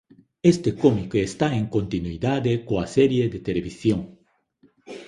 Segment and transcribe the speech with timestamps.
[0.51, 4.01] Este cómic está en continuidade coa serie de televisión.